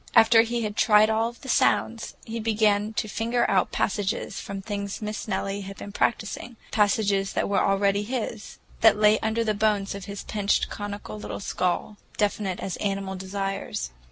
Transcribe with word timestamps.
After 0.15 0.41
he 0.41 0.63
had 0.63 0.75
tried 0.75 1.11
over 1.11 1.19
all 1.19 1.31
the 1.33 1.47
sounds, 1.47 2.15
he 2.25 2.39
began 2.39 2.91
to 2.93 3.07
finger 3.07 3.47
out 3.47 3.71
passages 3.71 4.41
from 4.41 4.59
things 4.59 4.99
Miss 4.99 5.27
Nellie 5.27 5.61
had 5.61 5.77
been 5.77 5.91
practicing, 5.91 6.55
passages 6.71 7.33
that 7.33 7.47
were 7.47 7.63
already 7.63 8.01
his, 8.01 8.57
that 8.79 8.97
lay 8.97 9.19
under 9.19 9.43
the 9.43 9.53
bones 9.53 9.93
of 9.93 10.05
his 10.05 10.23
pinched, 10.23 10.71
conical 10.71 11.19
little 11.19 11.39
skull, 11.39 11.97
definite 12.17 12.59
as 12.59 12.77
animal 12.77 13.15
desires. 13.15 13.91